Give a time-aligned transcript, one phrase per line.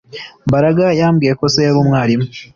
[0.49, 2.25] Mbaraga yambwiye ko se yari umwarimu